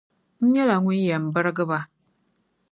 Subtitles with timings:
[0.43, 1.79] N nyɛla ŋun yɛn birgi ba.